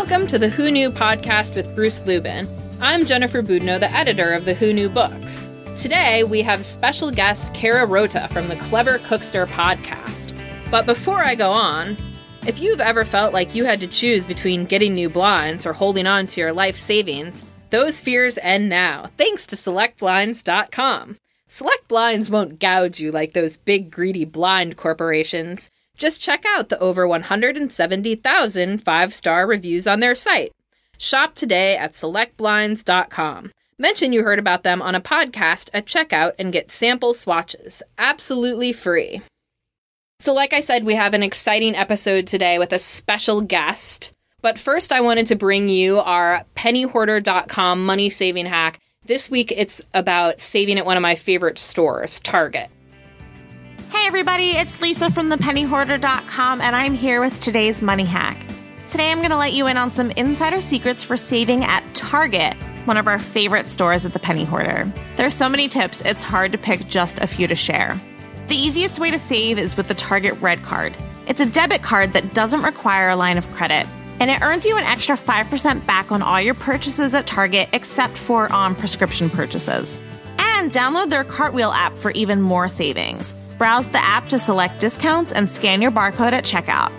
[0.00, 2.48] Welcome to the Who Knew podcast with Bruce Lubin.
[2.80, 5.46] I'm Jennifer Boudinot, the editor of the Who Knew books.
[5.76, 10.34] Today, we have special guest Kara Rota from the Clever Cookstr podcast.
[10.70, 11.98] But before I go on,
[12.46, 16.06] if you've ever felt like you had to choose between getting new blinds or holding
[16.06, 21.18] on to your life savings, those fears end now, thanks to SelectBlinds.com.
[21.50, 25.68] Select Blinds won't gouge you like those big greedy blind corporations.
[26.00, 30.50] Just check out the over 170,000 five star reviews on their site.
[30.96, 33.52] Shop today at selectblinds.com.
[33.78, 37.82] Mention you heard about them on a podcast at checkout and get sample swatches.
[37.98, 39.20] Absolutely free.
[40.20, 44.14] So, like I said, we have an exciting episode today with a special guest.
[44.40, 48.78] But first, I wanted to bring you our pennyhoarder.com money saving hack.
[49.04, 52.70] This week, it's about saving at one of my favorite stores, Target.
[54.00, 58.42] Hey everybody, it's Lisa from thepennyhoarder.com and I'm here with today's money hack.
[58.86, 62.54] Today I'm going to let you in on some insider secrets for saving at Target,
[62.86, 64.90] one of our favorite stores at the Penny Hoarder.
[65.16, 68.00] There's so many tips, it's hard to pick just a few to share.
[68.48, 70.96] The easiest way to save is with the Target Red Card.
[71.28, 73.86] It's a debit card that doesn't require a line of credit,
[74.18, 78.16] and it earns you an extra 5% back on all your purchases at Target except
[78.16, 80.00] for on prescription purchases.
[80.38, 83.34] And download their Cartwheel app for even more savings.
[83.60, 86.90] Browse the app to select discounts and scan your barcode at checkout.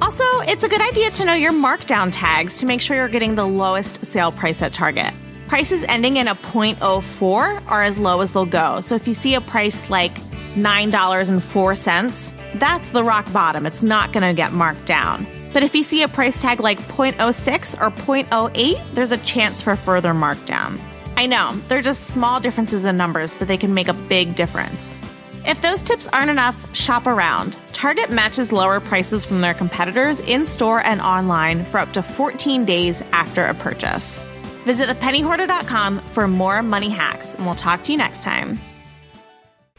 [0.00, 3.36] Also, it's a good idea to know your markdown tags to make sure you're getting
[3.36, 5.14] the lowest sale price at Target.
[5.46, 8.80] Prices ending in a 0.04 are as low as they'll go.
[8.80, 10.12] So if you see a price like
[10.56, 13.64] $9.04, that's the rock bottom.
[13.64, 15.24] It's not going to get marked down.
[15.52, 19.76] But if you see a price tag like 0.06 or 0.08, there's a chance for
[19.76, 20.80] further markdown.
[21.16, 24.96] I know, they're just small differences in numbers, but they can make a big difference.
[25.44, 27.56] If those tips aren't enough, shop around.
[27.72, 32.64] Target matches lower prices from their competitors in store and online for up to 14
[32.64, 34.22] days after a purchase.
[34.64, 38.60] Visit thepennyhoarder.com for more money hacks, and we'll talk to you next time.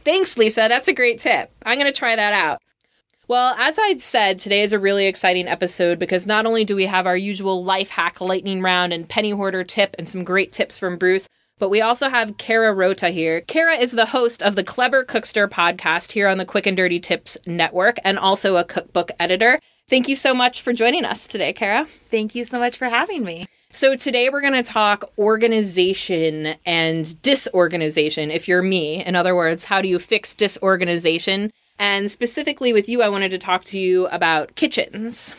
[0.03, 0.65] Thanks, Lisa.
[0.67, 1.49] That's a great tip.
[1.65, 2.61] I'm going to try that out.
[3.29, 6.87] Well, as I'd said, today is a really exciting episode because not only do we
[6.87, 10.77] have our usual life hack lightning round and penny hoarder tip and some great tips
[10.77, 11.29] from Bruce,
[11.59, 13.41] but we also have Kara Rota here.
[13.41, 16.99] Kara is the host of the Clever Cookstr podcast here on the Quick and Dirty
[16.99, 19.59] Tips Network and also a cookbook editor.
[19.89, 21.87] Thank you so much for joining us today, Kara.
[22.09, 23.45] Thank you so much for having me.
[23.71, 29.03] So, today we're going to talk organization and disorganization, if you're me.
[29.03, 31.51] In other words, how do you fix disorganization?
[31.79, 35.33] And specifically with you, I wanted to talk to you about kitchens.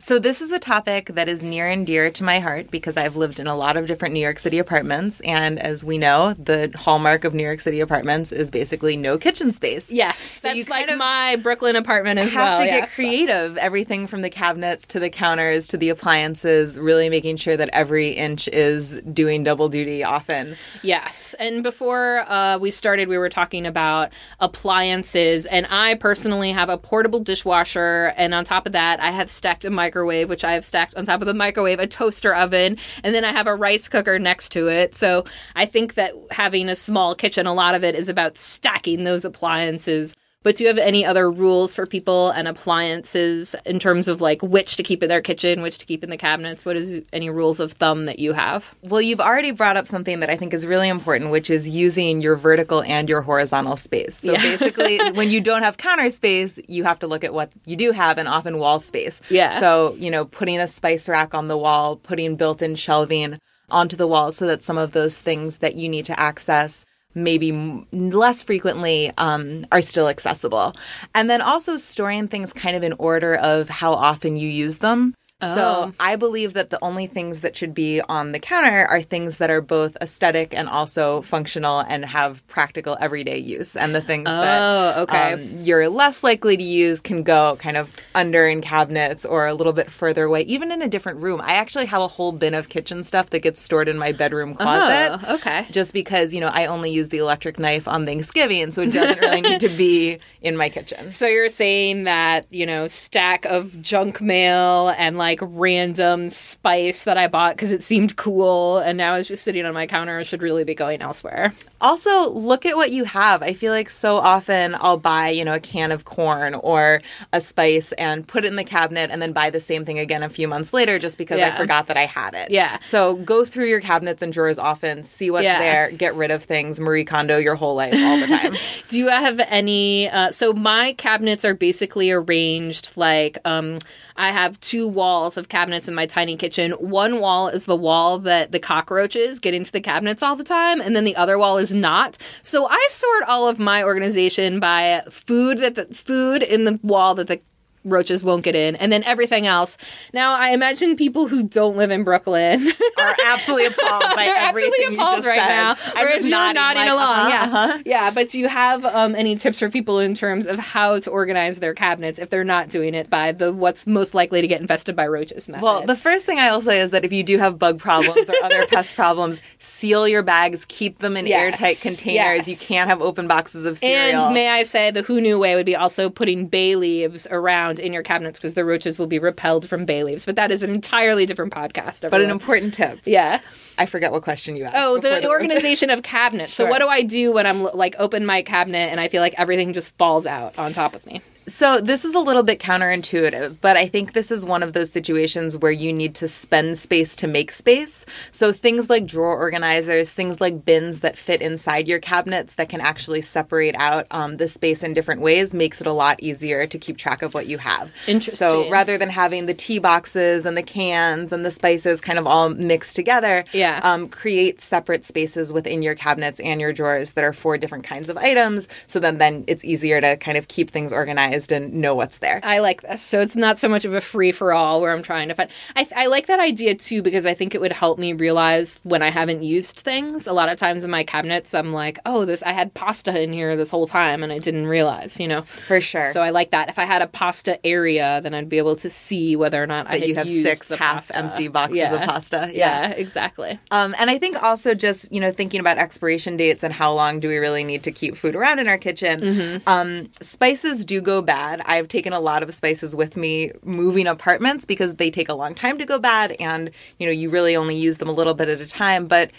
[0.00, 3.16] So, this is a topic that is near and dear to my heart because I've
[3.16, 5.20] lived in a lot of different New York City apartments.
[5.20, 9.52] And as we know, the hallmark of New York City apartments is basically no kitchen
[9.52, 9.90] space.
[9.90, 12.58] Yes, so that's like my Brooklyn apartment as have well.
[12.58, 13.56] Have to get creative.
[13.56, 18.08] Everything from the cabinets to the counters to the appliances, really making sure that every
[18.08, 20.56] inch is doing double duty often.
[20.82, 21.34] Yes.
[21.38, 25.46] And before uh, we started, we were talking about appliances.
[25.46, 28.12] And I personally have a portable dishwasher.
[28.16, 31.04] And on top of that, I have stacked a microwave, which I have stacked on
[31.04, 34.50] top of the microwave, a toaster oven, and then I have a rice cooker next
[34.52, 34.96] to it.
[34.96, 35.24] So
[35.54, 39.26] I think that having a small kitchen, a lot of it is about stacking those
[39.26, 40.14] appliances.
[40.44, 44.42] But do you have any other rules for people and appliances in terms of like
[44.42, 46.66] which to keep in their kitchen, which to keep in the cabinets?
[46.66, 48.74] What is any rules of thumb that you have?
[48.82, 52.20] Well, you've already brought up something that I think is really important, which is using
[52.20, 54.18] your vertical and your horizontal space.
[54.18, 54.42] So Yeah.
[54.42, 57.92] basically, when you don't have counter space, you have to look at what you do
[57.92, 59.22] have and often wall space.
[59.30, 59.58] Yeah.
[59.58, 63.38] So, you know, putting a spice rack on the wall, putting built in shelving
[63.70, 66.84] onto the wall so that some of those things that you need to access
[67.14, 70.74] maybe less frequently um, are still accessible.
[71.14, 75.14] And then also storing things kind of in order of how often you use them.
[75.40, 75.54] Oh.
[75.54, 79.38] So I believe that the only things that should be on the counter are things
[79.38, 83.74] that are both aesthetic and also functional and have practical everyday use.
[83.76, 85.32] And the things that Oh, okay.
[85.32, 89.54] um, you're less likely to use can go kind of under in cabinets or a
[89.54, 91.40] little bit further away, even in a different room.
[91.42, 94.54] I actually have a whole bin of kitchen stuff that gets stored in my bedroom
[94.54, 95.20] closet.
[95.26, 95.66] Oh, okay.
[95.72, 99.18] Just because, you know, I only use the electric knife on Thanksgiving, so it doesn't
[99.20, 101.10] really need to be in my kitchen.
[101.24, 107.16] So you're saying that, you know, stack of junk mail and like random spice that
[107.16, 110.42] I bought because it seemed cool and now it's just sitting on my counter should
[110.42, 111.54] really be going elsewhere.
[111.84, 113.42] Also, look at what you have.
[113.42, 117.02] I feel like so often I'll buy, you know, a can of corn or
[117.32, 120.22] a spice and put it in the cabinet and then buy the same thing again
[120.22, 121.54] a few months later just because Yeah.
[121.54, 122.50] I forgot that I had it.
[122.50, 122.78] Yeah.
[122.82, 125.58] So go through your cabinets and drawers often, see what's Yeah.
[125.58, 128.56] there, get rid of things, Marie Kondo your whole life all the time.
[128.88, 130.08] Do you have any?
[130.08, 133.78] Uh, so my cabinets are basically arranged like um,
[134.16, 136.70] I have two walls of cabinets in my tiny kitchen.
[136.72, 140.80] One wall is the wall that the cockroaches get into the cabinets all the time,
[140.80, 142.16] and then the other wall is not.
[142.42, 147.14] So I sort all of my organization by food that the food in the wall
[147.16, 147.40] that the
[147.84, 149.76] roaches won't get in, and then everything else.
[150.12, 152.66] Now, I imagine people who don't live in Brooklyn
[152.98, 155.48] are absolutely appalled by They're everything absolutely appalled right said.
[155.48, 155.76] now.
[155.94, 157.82] I'm Whereas just you're nodding, nodding like, along, uh-huh, yeah, uh-huh.
[157.84, 158.10] yeah.
[158.10, 161.58] But do you have um, any tips for people in terms of how to organize
[161.58, 164.96] their cabinets if they're not doing it by the what's most likely to get infested
[164.96, 165.62] by roaches method?
[165.62, 168.28] Well, the first thing I will say is that if you do have bug problems
[168.30, 172.48] or other pest problems, seal your bags, keep them in Yes, airtight containers.
[172.48, 172.48] yes.
[172.70, 174.22] You can't have open boxes of cereal.
[174.26, 177.73] and may I say, the who knew way would be also putting bay leaves around
[177.78, 180.24] in your cabinets because the roaches will be repelled from bay leaves.
[180.24, 182.08] But that is an entirely different podcast.
[182.10, 183.00] but an important tip.
[183.04, 183.40] yeah.
[183.76, 184.76] I forget what question you asked.
[184.78, 185.26] Oh, the, roaches.
[185.28, 186.54] organization of cabinets.
[186.54, 189.34] So what do I do when I'm like open my cabinet and I feel like
[189.36, 191.22] everything just falls out on top of me?
[191.46, 194.90] So this is a little bit counterintuitive, but I think this is one of those
[194.90, 198.06] situations where you need to spend space to make space.
[198.32, 202.80] So things like drawer organizers, things like bins that fit inside your cabinets that can
[202.80, 206.78] actually separate out um, the space in different ways makes it a lot easier to
[206.78, 207.92] keep track of what you have.
[208.06, 208.38] Interesting.
[208.38, 212.26] So rather than having the tea boxes and the cans and the spices kind of
[212.26, 213.80] all mixed together, Yeah.
[213.82, 218.08] um, create separate spaces within your cabinets and your drawers that are for different kinds
[218.08, 218.66] of items.
[218.86, 222.40] So then, then it's easier to kind of keep things organized and know what's there.
[222.42, 223.02] I like this.
[223.02, 225.50] So it's not so much of a free for all where I'm trying to find.
[225.76, 229.02] I, I like that idea too because I think it would help me realize when
[229.02, 230.26] I haven't used things.
[230.26, 233.32] A lot of times in my cabinets, I'm like, oh, this I had pasta in
[233.32, 235.42] here this whole time and I didn't realize, you know.
[235.42, 236.10] For sure.
[236.12, 236.68] So I like that.
[236.68, 239.86] If I had a pasta area, then I'd be able to see whether or not
[239.88, 240.78] I that had you have six half
[241.08, 241.16] pasta.
[241.18, 241.94] empty boxes Yeah.
[241.94, 242.50] of pasta.
[242.54, 243.58] Yeah, exactly.
[243.70, 247.20] Um, and I think also just you know thinking about expiration dates and how long
[247.20, 249.20] do we really need to keep food around in our kitchen.
[249.20, 249.68] Mm-hmm.
[249.68, 251.60] Um, spices do go bad.
[251.64, 255.54] I've taken a lot of spices with me moving apartments because they take a long
[255.54, 258.48] time to go bad, and you know you really only use them a little bit
[258.48, 259.06] at a time.
[259.06, 259.30] But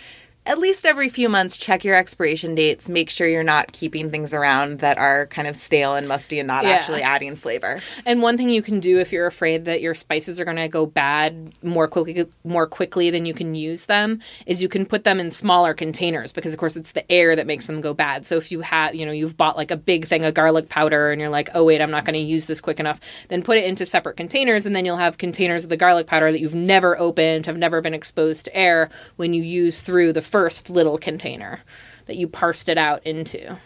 [0.45, 2.87] at least every few months, check your expiration dates.
[2.89, 6.47] Make sure you're not keeping things around that are kind of stale and musty and
[6.47, 6.71] not Yeah.
[6.71, 7.79] actually adding flavor.
[8.05, 10.67] And one thing you can do if you're afraid that your spices are going to
[10.67, 15.03] go bad more quickly more quickly than you can use them is you can put
[15.03, 18.25] them in smaller containers because of course it's the air that makes them go bad.
[18.27, 21.11] So if you have, you know, you've bought like a big thing of garlic powder
[21.11, 22.99] and you're like, "Oh wait, I'm not going to use this quick enough."
[23.29, 26.31] Then put it into separate containers and then you'll have containers of the garlic powder
[26.31, 30.21] that you've never opened, have never been exposed to air when you use through the
[30.35, 31.61] first little container
[32.07, 33.57] that you parsed it out into.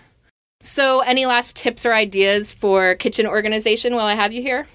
[0.61, 4.67] So, any last tips or ideas for kitchen organization while I have you here?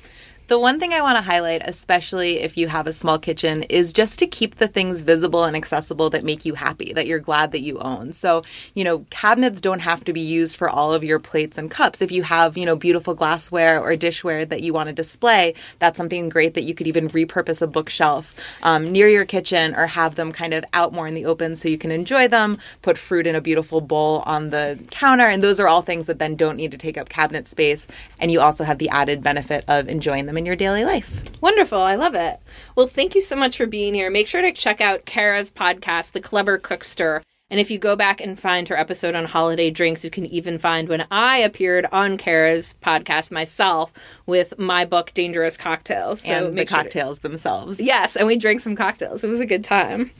[0.47, 3.95] The one thing I want to highlight, especially if you have a small kitchen, is
[3.95, 7.53] just to keep the things visible and accessible that make you happy, that you're glad
[7.53, 8.13] that you own.
[8.13, 8.45] So,
[8.75, 12.03] you know, cabinets don't have to be used for all of your plates and cups.
[12.03, 15.97] If you have, you know, beautiful glassware or dishware that you want to display, that's
[15.97, 20.17] something great that you could even repurpose a bookshelf um, near your kitchen or have
[20.17, 23.27] them kind of out more in the open so you can enjoy them, put fruit
[23.27, 25.27] in a beautiful bowl on the counter.
[25.27, 27.89] And those are all things that then don't need to take up cabinet space.
[28.21, 31.11] And you also have the added benefit of enjoying them in your daily life.
[31.41, 31.79] Wonderful.
[31.81, 32.41] I love it.
[32.77, 34.11] Well, thank you so much for being here.
[34.11, 37.23] Make sure to check out Kara's podcast, The Clever Cookstr.
[37.51, 40.59] And if you go back and find her episode on holiday drinks, you can even
[40.59, 43.93] find when I appeared on Kara's podcast myself
[44.27, 46.23] with my book, Dangerous Cocktails.
[46.23, 47.81] So and the sure to- cocktails themselves.
[47.81, 49.23] Yes, and we drank some cocktails.
[49.23, 50.11] It was a good time.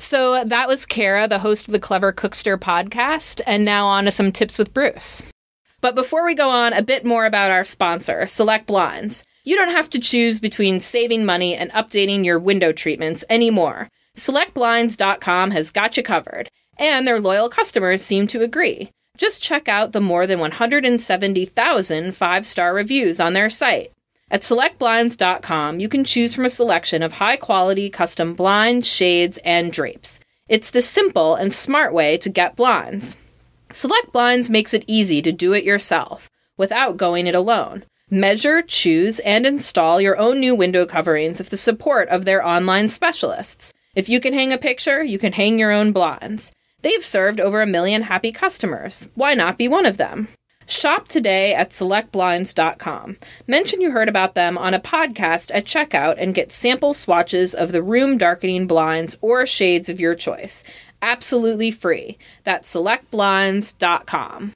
[0.00, 4.12] So that was Kara, the host of the Clever Cookstr podcast, and now on to
[4.12, 5.22] some tips with Bruce.
[5.80, 9.24] But before we go on, a bit more about our sponsor, Select Blinds.
[9.44, 13.88] You don't have to choose between saving money and updating your window treatments anymore.
[14.16, 18.90] SelectBlinds.com has got you covered, and their loyal customers seem to agree.
[19.16, 23.92] Just check out the more than 170,000 five star reviews on their site.
[24.30, 29.70] At selectblinds.com, you can choose from a selection of high quality custom blinds, shades, and
[29.70, 30.18] drapes.
[30.48, 33.16] It's the simple and smart way to get blinds.
[33.72, 37.84] Select Blinds makes it easy to do it yourself without going it alone.
[38.08, 42.88] Measure, choose, and install your own new window coverings with the support of their online
[42.88, 43.72] specialists.
[43.96, 46.52] If you can hang a picture, you can hang your own blinds.
[46.82, 49.08] They've served over a million happy customers.
[49.14, 50.28] Why not be one of them?
[50.68, 53.16] Shop today at selectblinds.com.
[53.46, 57.70] Mention you heard about them on a podcast at checkout and get sample swatches of
[57.70, 60.64] the room darkening blinds or shades of your choice.
[61.02, 62.18] Absolutely free.
[62.44, 64.52] That's selectblinds.com.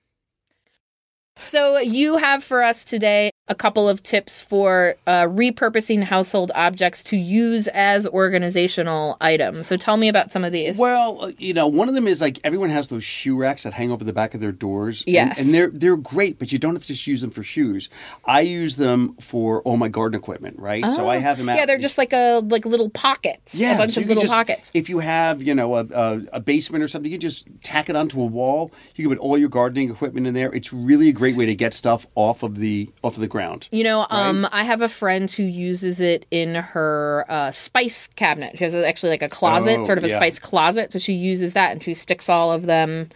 [1.38, 7.02] So, you have for us today a couple of tips for uh, repurposing household objects
[7.04, 9.66] to use as organizational items.
[9.66, 10.78] So tell me about some of these.
[10.78, 13.72] Well, uh, you know, one of them is like everyone has those shoe racks that
[13.72, 15.02] hang over the back of their doors.
[15.06, 15.40] and- Yes.
[15.44, 17.90] And, they're they're great, but you don't have to just use them for shoes.
[18.24, 20.84] I use them for all my garden equipment, right?
[20.92, 21.56] So I have them out.
[21.56, 21.58] Oh.
[21.58, 23.60] yeah, they're just like a like little pockets.
[23.60, 24.70] yeah, a bunch so of little just- pockets.
[24.74, 27.96] If you have, you know, a, a, a basement or something, you just tack it
[27.96, 28.70] onto a wall.
[28.94, 30.52] You can put all your gardening equipment in there.
[30.54, 33.39] It's really a great way to get stuff off of the off of the ground.
[33.70, 38.58] You know, um, I have a friend who uses it in her uh, spice cabinet.
[38.58, 40.16] She has actually like a closet, Oh, sort of a yeah.
[40.16, 40.92] spice closet.
[40.92, 43.08] So she uses that and she sticks all of them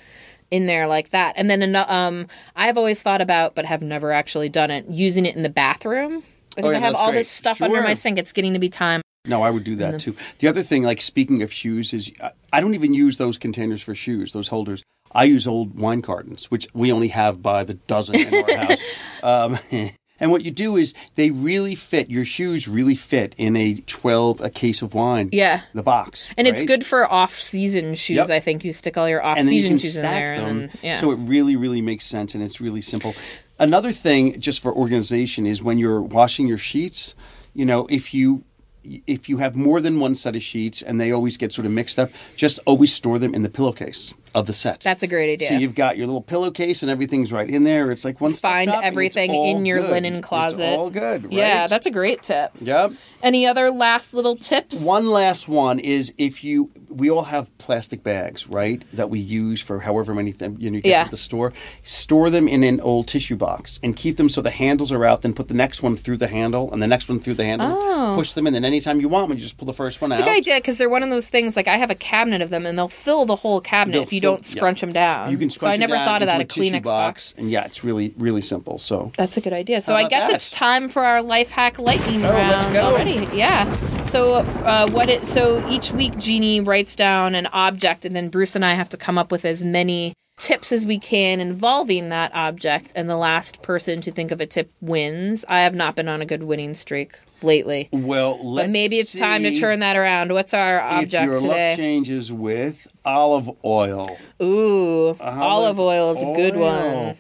[0.50, 1.35] in there like that.
[1.37, 5.26] And then um, I have always thought about, but have never actually done it, using
[5.26, 6.23] it in the bathroom
[6.54, 7.21] because Oh, yeah, I have all great.
[7.21, 8.19] this stuff under my sink.
[8.19, 9.00] It's getting to be time.
[9.26, 10.14] No, I would do that too.
[10.38, 13.83] The other thing, like speaking of shoes, is I- I don't even use those containers
[13.83, 14.83] for shoes, those holders.
[15.12, 18.78] I use old wine cartons, which we only have by the dozen in our house.
[19.23, 19.59] Um,
[20.25, 22.09] and what you do is they really fit.
[22.09, 25.28] Your shoes really fit in a twelve a case of wine.
[25.33, 25.61] Yeah.
[25.75, 28.16] the box, And it's good for off-season shoes.
[28.16, 28.31] Yep.
[28.31, 30.49] I think you stick all your and then you off-season can shoes in there, them.
[30.49, 30.99] and then yeah.
[30.99, 33.14] So it really, really makes sense, and it's really simple.
[33.59, 37.14] Another thing, just for organization, is when you're washing your sheets.
[37.52, 38.45] You know, if you
[38.83, 41.73] if you have more than one set of sheets and they always get sort of
[41.73, 44.81] mixed up, just always store them in the pillowcase of the set.
[44.81, 45.49] That's a great idea.
[45.49, 47.91] So you've got your little pillowcase and everything's right in there.
[47.91, 50.62] It's like one Find everything in your linen closet.
[50.64, 51.33] It's all good, right?
[51.33, 52.53] Yeah, that's a great tip.
[52.61, 52.93] Yep.
[53.23, 54.85] Any other last little tips?
[54.85, 59.62] One last one is if you, we all have plastic bags, right, that we use
[59.62, 61.05] for however many things you know you get Yeah.
[61.05, 61.53] to the store.
[61.83, 65.23] Store them in an old tissue box and keep them so the handles are out.
[65.23, 67.69] Then put the next one through the handle and the next one through the handle.
[67.73, 68.14] Oh.
[68.17, 68.53] Push them in.
[68.53, 70.26] Then anytime you want, when you just pull the first one It's a out.
[70.26, 71.57] good idea because they're one of those things.
[71.57, 74.12] Like I have a cabinet of them, and they'll fill the whole cabinet They'll if
[74.12, 74.87] you don't scrunch yeah.
[74.87, 75.31] them down.
[75.31, 75.73] You can scrunch.
[75.73, 76.40] so I never thought of that.
[76.40, 77.35] A tissue Kleenex box.
[77.38, 78.78] and yeah, it's really really simple.
[78.78, 79.81] So That's a good idea.
[79.81, 80.35] So I guess that?
[80.37, 82.81] it's time for our life hack lightning Oh, round let's go.
[82.81, 83.37] already.
[83.37, 84.04] Yeah.
[84.07, 88.54] So uh, what it so each week Jeannie writes down an object, and then Bruce
[88.54, 92.33] and I have to come up with as many tips as we can involving that
[92.35, 95.45] object, and the last person to think of a tip wins.
[95.49, 97.88] I have not been on a good winning streak lately.
[97.93, 100.33] well, let's But maybe it's time to turn that around.
[100.33, 101.75] What's our object your luck today?
[101.76, 104.17] changes with olive oil.
[104.43, 107.05] Ooh, olive oil is a good oil.
[107.07, 107.17] one.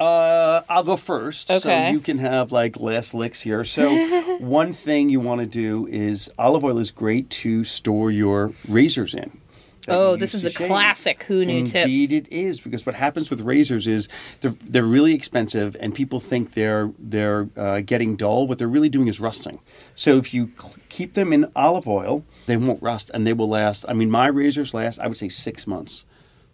[0.00, 1.86] Uh, I'll go first, Okay.
[1.88, 3.64] so you can have like last licks here.
[3.64, 8.52] So, one thing you want to do is olive oil is great to store your
[8.68, 9.40] razors in.
[9.90, 10.66] Oh, this is a shave.
[10.68, 11.84] classic Who Knew tip.
[11.84, 14.08] Indeed, it is because what happens with razors is
[14.40, 18.46] they're they're really expensive, and people think they're they're uh, getting dull.
[18.46, 19.58] What they're really doing is rusting.
[19.94, 23.48] So if you cl- keep them in olive oil, they won't rust, and they will
[23.48, 23.84] last.
[23.88, 26.04] I mean, my razors last, I would say, six months.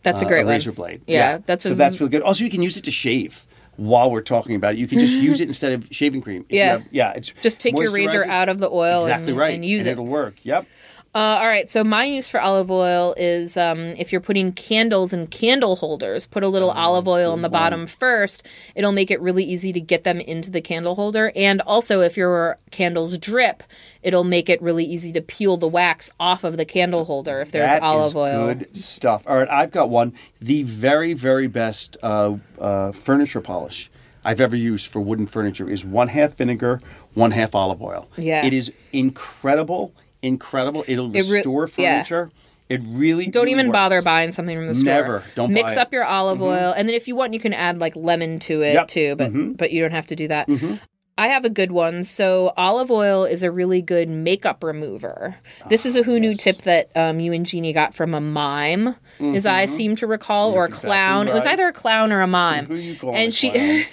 [0.02, 0.52] That's a uh, great one.
[0.52, 1.00] razor blade.
[1.06, 2.22] Yeah, that's so a- that's really good.
[2.22, 3.44] Also, you can use it to shave.
[3.76, 6.44] While we're talking about it, you can just use it instead of shaving cream.
[6.48, 6.70] If you Yeah.
[6.72, 7.12] have- yeah.
[7.16, 9.92] It's Just take your razor out of the oil Exactly and, right, and use it.
[9.92, 10.36] It'll work.
[10.44, 10.66] Yep.
[11.14, 15.12] Uh, all right, so my use for olive oil is um, if you're putting candles
[15.12, 18.44] in candle holders, put a little Oh, olive oil on the bottom first.
[18.74, 21.30] It'll make it really easy to get them into the candle holder.
[21.36, 23.62] And also, if your candles drip,
[24.02, 27.52] it'll make it really easy to peel the wax off of the candle holder if
[27.52, 28.52] there's That olive oil.
[28.52, 29.22] Good stuff.
[29.28, 30.14] All right, I've got one.
[30.40, 33.88] The very, very best uh, uh, furniture polish
[34.24, 36.80] I've ever used for wooden furniture is one half vinegar,
[37.12, 38.08] one half olive oil.
[38.16, 38.44] Yeah.
[38.44, 39.92] It is incredible,
[40.24, 40.84] incredible.
[40.88, 41.96] It'll It re- restore yeah.
[42.02, 42.30] furniture.
[42.68, 43.74] It really Don't really even works.
[43.74, 44.84] bother buying something from the store.
[44.86, 45.22] Never.
[45.34, 45.74] Don't mix it.
[45.76, 45.82] Mm-hmm.
[45.82, 48.62] up your olive oil, and then if you want, you can add like lemon to
[48.62, 48.88] it Yep.
[48.88, 49.16] too.
[49.16, 49.56] But Mhm.
[49.56, 50.48] but you don't have to do that.
[50.48, 50.80] Mhm.
[51.16, 52.02] I have a good one.
[52.02, 55.36] So olive oil is a really good makeup remover.
[55.68, 56.42] This is a who knew Ah, yes.
[56.42, 60.54] tip that um, you and Jeannie got from a mime, as I seem to recall,
[60.54, 60.72] or a Mm-hmm.
[60.72, 61.28] Exactly clown.
[61.28, 62.66] It was either a clown or a mime.
[62.66, 63.84] Who you calling and she clown?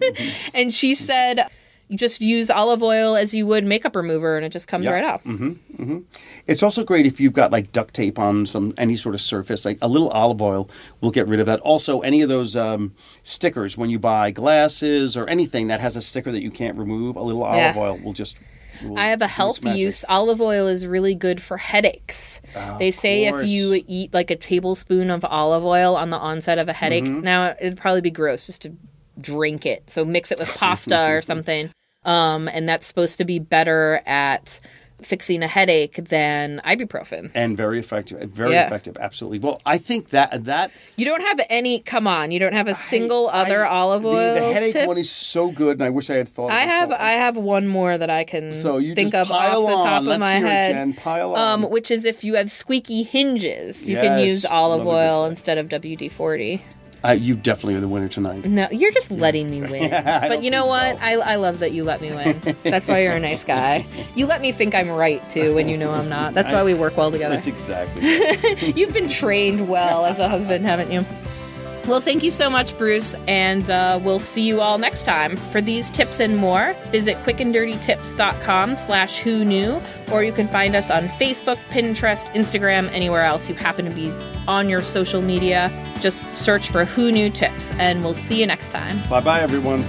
[0.54, 1.46] and she said,
[1.92, 4.92] "You just use olive oil as you would makeup remover, and it just comes Yeah.
[4.92, 5.20] right off."
[6.46, 9.64] It's also great if you've got like duct tape on some any sort of surface.
[9.64, 10.68] Like a little olive oil
[11.00, 11.60] will get rid of that.
[11.60, 16.02] Also, any of those um, stickers when you buy glasses or anything that has a
[16.02, 17.74] sticker that you can't remove, a little olive Yeah.
[17.76, 18.36] oil will just.
[18.96, 20.02] I have a health use.
[20.08, 22.40] Olive oil is really good for headaches.
[22.78, 26.68] they say if you eat like a tablespoon of olive oil on the onset of
[26.68, 27.20] a headache, Mm-hmm.
[27.20, 28.72] now it'd probably be gross just to
[29.20, 29.90] drink it.
[29.90, 31.70] So mix it with pasta or something.
[32.04, 34.60] Um, and that's supposed to be better at
[35.02, 37.28] fixing a headache than ibuprofen.
[37.34, 38.30] and very effective.
[38.30, 38.66] Very Yeah.
[38.66, 39.40] effective, absolutely.
[39.40, 41.80] Well, I think that that You don't have any.
[41.80, 44.86] Come on, you don't have a single other I- olive oil The, headache tip.
[44.86, 46.52] one is so good, and I wish I had thought.
[46.52, 49.12] I of it have so- I have one more that I can So you think
[49.12, 50.72] of off pile the top of Let's my hear it, head.
[50.74, 50.92] Jen.
[50.94, 54.90] Pile Um, which is if you have squeaky hinges, you can use olive love a
[54.90, 56.62] good oil instead of WD forty.
[57.04, 58.44] Uh, you definitely are the winner tonight.
[58.44, 59.90] No, you're just letting me win.
[60.32, 60.98] But you know what?
[60.98, 61.02] so.
[61.02, 62.40] I, I love that you let me win.
[62.62, 63.84] That's why you're a nice guy.
[64.14, 66.34] You let me think I'm right too when you know I'm not.
[66.34, 67.34] That's why we work well together.
[67.34, 68.72] That's exactly.
[68.80, 71.04] You've been trained well as a husband, haven't you?
[71.88, 75.36] Well, thank you so much, Bruce, and uh, we'll see you all next time.
[75.36, 79.80] For these tips and more, visit quickanddirtytips.com slash who knew,
[80.12, 84.12] or you can find us on Facebook, Pinterest, Instagram, anywhere else you happen to be
[84.46, 85.70] on your social media.
[86.00, 88.96] Just search for Who Knew Tips, and we'll see you next time.
[89.10, 89.84] bye bye, everyone.